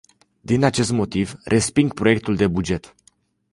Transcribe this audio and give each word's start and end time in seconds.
Din 0.41 0.63
acest 0.63 0.91
motiv, 0.91 1.33
resping 1.43 1.93
proiectul 1.93 2.35
de 2.35 2.47
buget. 2.47 2.95